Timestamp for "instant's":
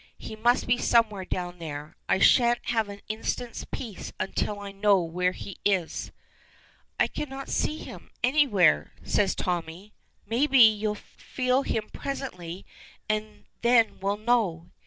3.07-3.65